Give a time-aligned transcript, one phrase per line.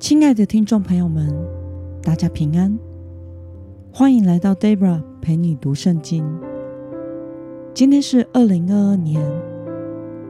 [0.00, 1.32] 亲爱的听众朋友们，
[2.02, 2.78] 大家平安，
[3.92, 6.24] 欢迎来到 Debra 陪你读圣经。
[7.72, 9.22] 今天是二零二二年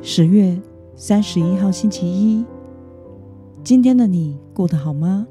[0.00, 0.56] 十月
[0.94, 2.44] 三十一号，星期一。
[3.64, 5.26] 今天的你过得好吗？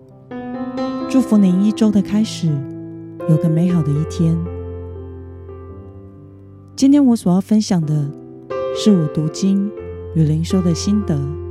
[1.10, 2.50] 祝福您一周的开始
[3.30, 4.36] 有个美好的一天。
[6.76, 8.10] 今天我所要分享的
[8.76, 9.72] 是我读经
[10.16, 11.43] 与灵修的心得。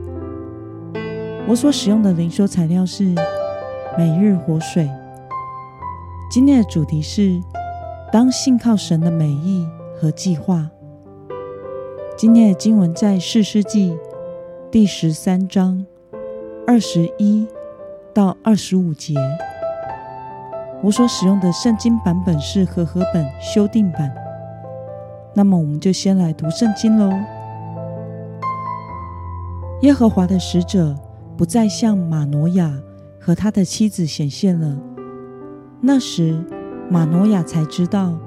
[1.49, 3.05] 我所使用的灵修材料是
[3.99, 4.89] 每日活水。
[6.31, 7.41] 今天的主题是
[8.13, 9.67] 当信靠神的美意
[9.99, 10.71] 和计划。
[12.17, 13.99] 今天的经文在四世纪
[14.71, 15.85] 第十三章
[16.65, 17.47] 二十一
[18.15, 19.15] 到二十五节。
[20.81, 24.15] 我所使用的圣经版本是和合本修订版。
[25.35, 27.13] 那么，我们就先来读圣经喽。
[29.83, 30.97] 耶和华的使者。
[31.37, 32.81] 不再向马诺亚
[33.19, 34.79] 和他的妻子显现了。
[35.81, 36.39] 那时，
[36.91, 38.19] 马诺亚才知道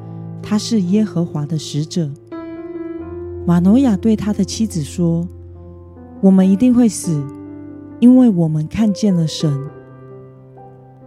[0.41, 2.09] 他是耶和华的使者。
[3.45, 5.27] 马诺亚对他的妻子说
[6.19, 7.23] ：“我们一定会死，
[7.99, 9.69] 因为我们看见了神。”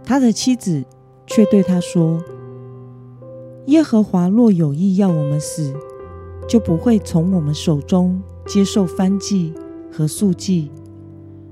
[0.03, 0.83] 他的妻子
[1.27, 2.23] 却对他说
[3.67, 5.73] ：“耶和华若有意要我们死，
[6.47, 9.53] 就不会从我们手中接受燔祭
[9.91, 10.71] 和素祭。”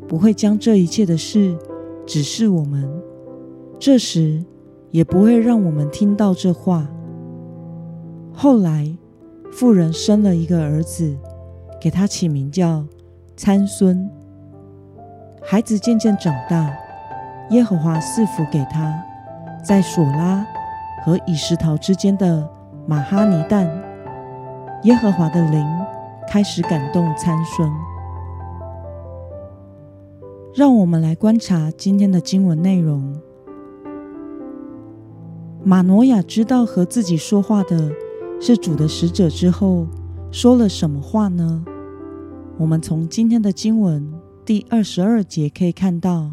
[0.08, 1.58] 不会将这一切的事
[2.06, 2.90] 指示我们，
[3.78, 4.44] 这时
[4.90, 6.88] 也不会让我们听到这话。
[8.32, 8.96] 后来，
[9.52, 11.18] 妇人生了一个儿子，
[11.82, 12.86] 给他起名叫
[13.36, 14.10] 参孙。
[15.44, 16.72] 孩子渐渐长大，
[17.50, 18.94] 耶和华赐福给他，
[19.64, 20.46] 在索拉
[21.04, 22.48] 和以石陶之间的
[22.86, 23.68] 马哈尼旦，
[24.84, 25.66] 耶和华的灵
[26.30, 27.70] 开始感动参孙。
[30.58, 33.22] 让我们来观察今天的经文内容。
[35.64, 37.92] 马诺亚知道和自己说话的
[38.42, 39.86] 是主的使者之后，
[40.32, 41.64] 说了什么话呢？
[42.58, 44.12] 我们从今天的经文
[44.44, 46.32] 第二十二节可以看到，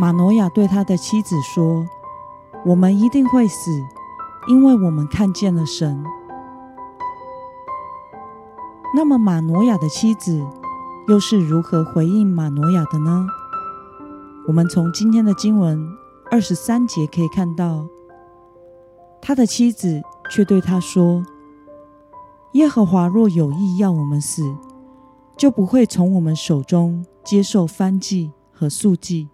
[0.00, 1.86] 马诺亚对他的妻子说
[2.66, 3.70] ：“我们一定会死，
[4.48, 6.02] 因为我们看见了神。”
[8.92, 10.44] 那么，马诺亚的妻子。
[11.08, 13.28] 又是如何回应马诺亚的呢？
[14.48, 15.88] 我们从今天的经文
[16.32, 17.86] 二十三节可以看到，
[19.22, 20.02] 他的妻子
[20.32, 21.24] 却对他说
[22.54, 24.42] ：“耶和华若有意要我们死，
[25.36, 29.28] 就不会从我们手中接受燔祭和素祭，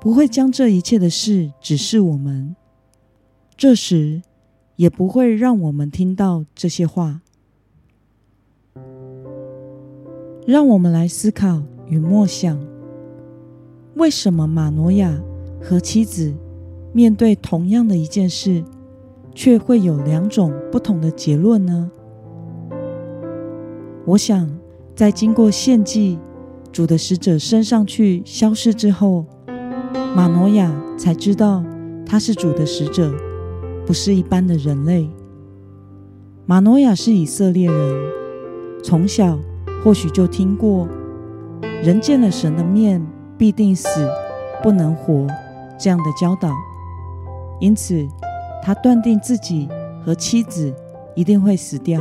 [0.00, 2.54] 不会将这一切的事指示我们。
[3.56, 4.22] 这时
[4.76, 7.22] 也不会让我们听到这些话。”
[10.44, 12.58] 让我们来思考与默想：
[13.94, 15.22] 为什么马诺亚
[15.60, 16.34] 和妻子
[16.92, 18.64] 面对同样的一件事，
[19.32, 21.88] 却会有两种不同的结论呢？
[24.04, 24.50] 我想，
[24.96, 26.18] 在经过献祭
[26.72, 29.24] 主的使者升上去消失之后，
[30.16, 31.62] 马诺亚才知道
[32.04, 33.14] 他是主的使者，
[33.86, 35.08] 不是一般的人类。
[36.46, 38.12] 马诺亚是以色列人，
[38.82, 39.38] 从小。
[39.84, 40.86] 或许就听过
[41.82, 43.04] “人见了神的面
[43.36, 44.08] 必定死，
[44.62, 45.26] 不能活”
[45.76, 46.48] 这样的教导，
[47.58, 48.06] 因此
[48.62, 49.68] 他断定自己
[50.04, 50.72] 和妻子
[51.16, 52.00] 一定会死掉。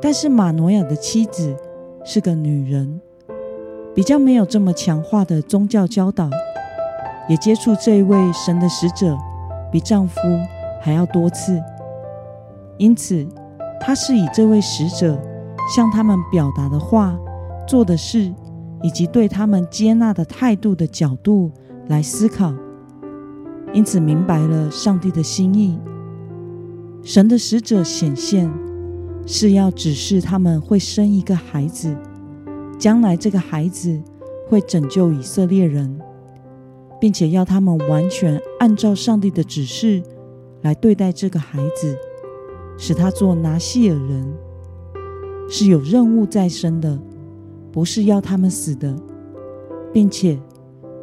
[0.00, 1.56] 但是马诺亚的妻子
[2.04, 3.00] 是个女人，
[3.92, 6.30] 比较没有这么强化的宗教教导，
[7.28, 9.18] 也接触这一位神的使者
[9.72, 10.20] 比丈夫
[10.80, 11.60] 还要多次，
[12.78, 13.26] 因此
[13.80, 15.18] 她是以这位使者。
[15.74, 17.16] 向他们表达的话、
[17.64, 18.34] 做的事，
[18.82, 21.52] 以及对他们接纳的态度的角度
[21.86, 22.52] 来思考，
[23.72, 25.78] 因此明白了上帝的心意。
[27.04, 28.52] 神的使者显现，
[29.24, 31.96] 是要指示他们会生一个孩子，
[32.76, 34.02] 将来这个孩子
[34.48, 36.00] 会拯救以色列人，
[37.00, 40.02] 并且要他们完全按照上帝的指示
[40.62, 41.96] 来对待这个孩子，
[42.76, 44.34] 使他做拿西尔人。
[45.52, 46.96] 是有任务在身的，
[47.72, 48.94] 不是要他们死的，
[49.92, 50.38] 并且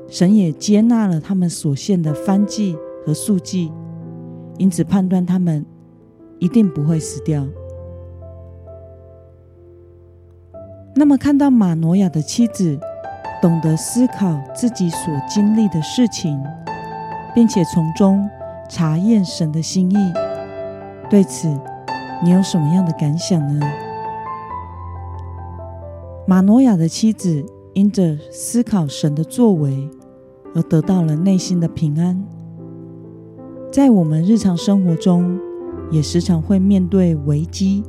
[0.07, 3.69] 神也接纳了他们所献的燔祭和素祭，
[4.57, 5.65] 因此判断他们
[6.39, 7.45] 一定不会死掉。
[10.95, 12.79] 那么，看到马诺亚的妻子
[13.41, 16.41] 懂得思考自己所经历的事情，
[17.35, 18.25] 并且从中
[18.69, 19.97] 查验神的心意，
[21.09, 21.49] 对此
[22.23, 23.59] 你有什么样的感想呢？
[26.29, 29.89] 马诺亚的妻子因着思考神的作为
[30.53, 32.21] 而得到了内心的平安。
[33.71, 35.39] 在我们日常生活中，
[35.89, 37.81] 也时常会面对危机，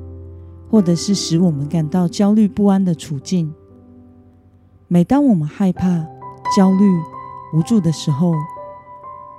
[0.71, 3.53] 或者是使我们感到焦虑不安的处境。
[4.87, 6.07] 每当我们害怕、
[6.57, 6.85] 焦虑、
[7.53, 8.33] 无助的时候，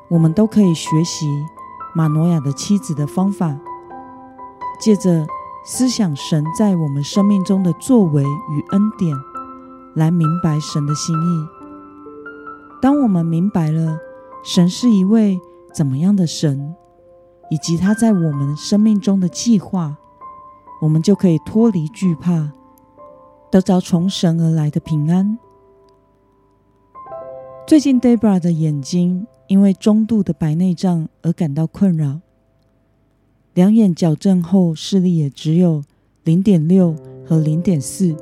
[0.09, 1.25] 我们都可以学习
[1.95, 3.57] 马诺亚的妻子的方法，
[4.81, 5.25] 借着
[5.71, 9.15] 思想神在我们生命中的作为与恩典，
[9.93, 11.47] 来明白神的心意。
[12.81, 13.99] 当我们明白了
[14.43, 15.39] 神是一位
[15.71, 16.73] 怎么样的神，
[17.51, 19.95] 以及他在我们生命中的计划，
[20.81, 22.51] 我们就可以脱离惧怕。
[23.51, 25.37] 得着从神而来的平安。
[27.67, 32.21] 最近，Debra 的眼睛因为中度的白内障而感到困扰，
[33.59, 35.83] 两眼矫正后视力也只有
[36.23, 36.95] 零点六
[37.25, 38.15] 和零点四，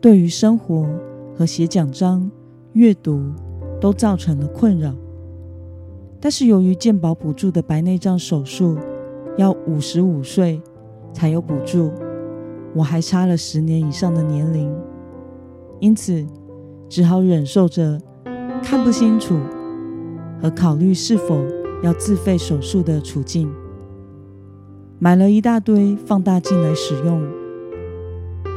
[0.00, 0.88] 对于生活
[1.36, 2.30] 和写奖章、
[2.72, 3.30] 阅读
[3.78, 4.94] 都造成了困扰。
[6.18, 8.78] 但是由于健保补助的白内障手术
[9.36, 10.62] 要五十五岁
[11.12, 11.92] 才有补助。
[12.74, 14.74] 我还差了十年以上的年龄，
[15.78, 16.26] 因此
[16.88, 18.00] 只好忍受着
[18.62, 19.38] 看不清楚
[20.40, 21.38] 和考虑是否
[21.82, 23.46] 要自费手术的处境。
[25.02, 27.20] 买了一大堆放大镜来使用。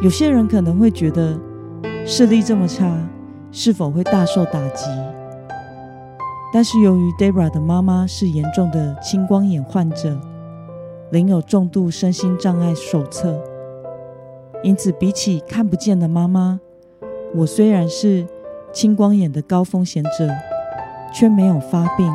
[0.03, 1.35] 有些人可能会觉得
[2.05, 2.95] 视力这么差，
[3.51, 4.85] 是否会大受打击？
[6.53, 10.15] 但是由于 dera 的妈妈是严重的青光眼患者，
[11.09, 13.41] 领有重度身心障碍手册。
[14.61, 16.59] 因此，比起看不见的妈妈，
[17.33, 18.23] 我虽然是
[18.71, 20.29] 青光眼的高风险者，
[21.11, 22.07] 却没有发病。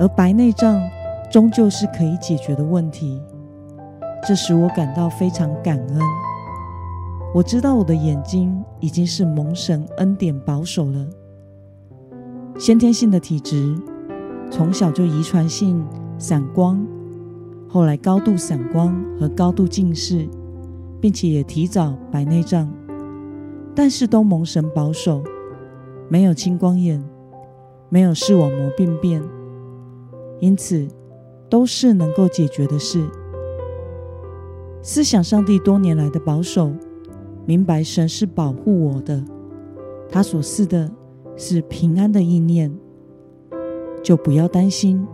[0.00, 0.82] 而白内障
[1.34, 3.20] 终究是可以解决的问题，
[4.24, 5.98] 这使我感到非常感恩。
[7.34, 11.04] 我知道我的眼睛已经是蒙神恩典保守了。
[12.56, 13.74] 先天性的体质，
[14.48, 15.84] 从小就遗传性
[16.18, 16.86] 散光，
[17.68, 20.28] 后来高度散光和高度近视。
[21.00, 22.72] 并且也提早白内障，
[23.74, 25.20] 但是都蒙神保守，
[26.08, 27.04] 没有青光眼，
[27.88, 29.20] 没有视网膜病变，
[30.38, 30.86] 因此
[31.48, 33.04] 都是能够解决的事。
[34.82, 36.72] 思想上帝多年来的保守，
[37.46, 39.22] 明白神是保护我的，
[40.10, 40.90] 他所赐的
[41.36, 42.72] 是平安的意念，
[44.02, 45.06] 就不要担心，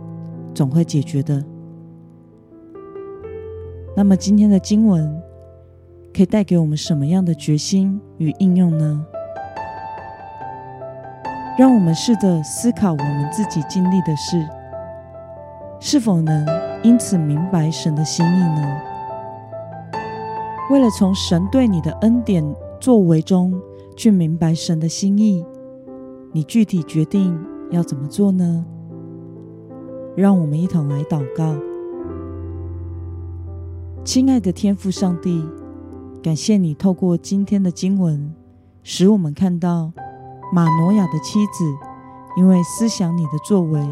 [0.53, 1.43] 总会解决的。
[3.95, 5.21] 那么今天的经文。
[6.13, 9.05] 可以带给我们什么样的决心与应用呢？
[11.57, 14.45] 让我们试着思考我们自己经历的事，
[15.83, 16.45] 是否能
[16.83, 18.77] 因此明白神的心意呢？
[20.69, 22.45] 为了从神对你的恩典
[22.79, 23.59] 作为中
[23.97, 25.43] 去明白神的心意，
[26.33, 27.35] 你具体决定
[27.71, 28.63] 要怎么做呢？
[30.15, 31.55] 让我们一同来祷告，
[34.03, 35.43] 亲爱的天父上帝。
[36.21, 38.35] 感谢你透过今天的经文，
[38.83, 39.91] 使我们看到
[40.53, 41.65] 马诺亚的妻子
[42.37, 43.83] 因为思想你的作为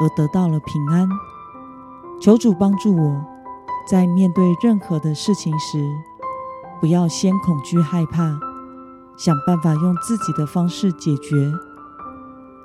[0.00, 1.08] 而得到了平安。
[2.20, 3.24] 求主帮助我，
[3.88, 5.88] 在面对任何的事情时，
[6.80, 8.38] 不要先恐惧害怕，
[9.16, 11.52] 想办法用自己的方式解决，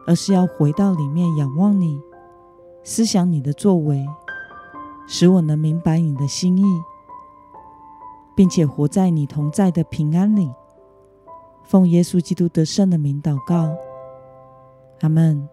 [0.07, 2.01] 而是要回到里面仰望你，
[2.83, 4.05] 思想你的作为，
[5.07, 6.63] 使我能明白你的心意。
[8.35, 10.51] 并且活在你同在的平安里，
[11.63, 13.69] 奉耶稣基督得胜的名祷告，
[15.01, 15.47] 阿门。